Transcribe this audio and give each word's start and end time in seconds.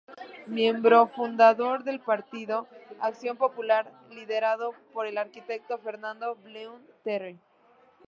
Miembro 0.47 1.05
fundador 1.05 1.83
del 1.83 1.99
partido 1.99 2.67
Acción 3.01 3.37
Popular, 3.37 3.91
liderado 4.09 4.73
por 4.93 5.05
el 5.05 5.15
arquitecto 5.19 5.77
Fernando 5.77 6.35
Belaunde 6.43 6.91
Terry. 7.03 7.39